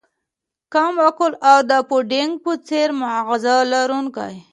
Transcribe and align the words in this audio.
کم 0.73 0.93
عقل 1.07 1.31
او 1.49 1.57
د 1.69 1.71
پوډینګ 1.89 2.33
په 2.43 2.51
څیر 2.67 2.89
ماغزه 3.01 3.55
لرونکی 3.71 4.35